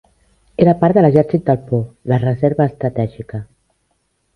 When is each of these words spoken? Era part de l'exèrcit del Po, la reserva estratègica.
Era 0.65 0.73
part 0.79 0.97
de 0.99 1.03
l'exèrcit 1.03 1.45
del 1.51 1.61
Po, 1.69 1.83
la 2.15 2.21
reserva 2.27 2.71
estratègica. 2.75 3.47